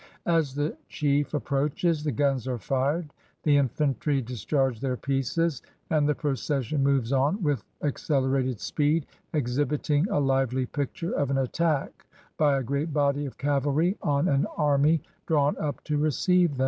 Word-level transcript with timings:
As 0.25 0.55
the 0.55 0.75
chief 0.89 1.35
approaches, 1.35 2.03
the 2.03 2.11
guns 2.11 2.47
are 2.47 2.57
fired, 2.57 3.13
the 3.43 3.57
infantry 3.57 4.19
discharge 4.19 4.79
their 4.79 4.97
pieces, 4.97 5.61
and 5.91 6.09
the 6.09 6.15
procession 6.15 6.81
moves 6.81 7.13
on 7.13 7.39
with 7.43 7.63
accelerated 7.83 8.59
speed, 8.59 9.05
exhib 9.35 9.67
iting 9.67 10.07
a 10.09 10.17
lively 10.19 10.65
picture 10.65 11.11
of 11.11 11.29
an 11.29 11.37
attack 11.37 12.07
by 12.35 12.57
a 12.57 12.63
great 12.63 12.91
body 12.91 13.27
of 13.27 13.37
cavalry 13.37 13.95
on 14.01 14.27
an 14.27 14.47
army 14.57 15.03
drawn 15.27 15.55
up 15.59 15.83
to 15.83 15.99
receive 15.99 16.53
them. 16.57 16.59